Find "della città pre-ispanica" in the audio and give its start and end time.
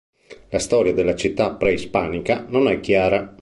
0.95-2.43